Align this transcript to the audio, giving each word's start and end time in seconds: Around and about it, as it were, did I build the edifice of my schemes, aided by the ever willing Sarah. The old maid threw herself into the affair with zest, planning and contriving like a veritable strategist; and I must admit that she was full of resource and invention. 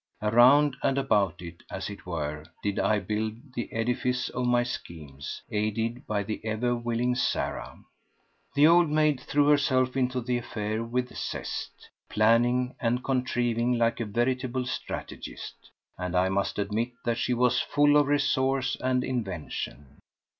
Around 0.23 0.77
and 0.81 0.97
about 0.97 1.43
it, 1.43 1.61
as 1.69 1.87
it 1.87 2.07
were, 2.07 2.43
did 2.63 2.79
I 2.79 2.97
build 2.97 3.53
the 3.53 3.71
edifice 3.71 4.29
of 4.29 4.47
my 4.47 4.63
schemes, 4.63 5.43
aided 5.51 6.07
by 6.07 6.23
the 6.23 6.43
ever 6.43 6.75
willing 6.75 7.13
Sarah. 7.13 7.77
The 8.55 8.65
old 8.65 8.89
maid 8.89 9.19
threw 9.19 9.45
herself 9.49 9.95
into 9.95 10.19
the 10.19 10.39
affair 10.39 10.83
with 10.83 11.15
zest, 11.15 11.91
planning 12.09 12.73
and 12.79 13.03
contriving 13.03 13.77
like 13.77 13.99
a 13.99 14.05
veritable 14.05 14.65
strategist; 14.65 15.69
and 15.99 16.15
I 16.15 16.29
must 16.29 16.57
admit 16.57 16.93
that 17.05 17.19
she 17.19 17.35
was 17.35 17.59
full 17.61 17.95
of 17.95 18.07
resource 18.07 18.75
and 18.81 19.03
invention. 19.03 19.99